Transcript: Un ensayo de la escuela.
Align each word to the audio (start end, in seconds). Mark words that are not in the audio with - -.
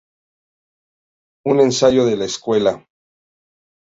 Un 1.45 1.59
ensayo 1.61 2.05
de 2.07 2.17
la 2.17 2.25
escuela. 2.25 2.87